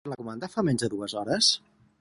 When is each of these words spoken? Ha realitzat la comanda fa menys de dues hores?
Ha 0.01 0.03
realitzat 0.03 0.13
la 0.19 0.23
comanda 0.23 0.49
fa 0.53 0.63
menys 0.69 0.85
de 0.87 0.91
dues 0.95 1.15
hores? 1.21 1.55